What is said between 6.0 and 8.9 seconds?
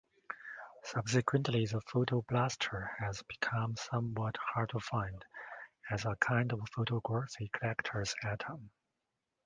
a kind of photography collector's item.